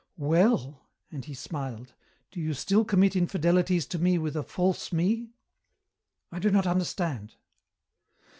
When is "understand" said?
6.65-7.35